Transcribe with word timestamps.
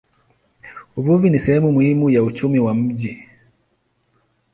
Uvuvi 0.99 1.29
ni 1.29 1.39
sehemu 1.39 1.71
muhimu 1.71 2.09
ya 2.09 2.23
uchumi 2.23 2.59
wa 2.59 2.73
mji. 2.75 3.27